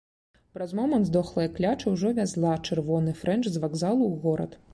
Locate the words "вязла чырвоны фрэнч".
2.21-3.47